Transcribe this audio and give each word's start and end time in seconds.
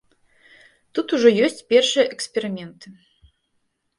Тут 0.99 1.07
ужо 1.17 1.29
ёсць 1.49 1.61
першыя 1.73 2.05
эксперыменты. 2.17 2.87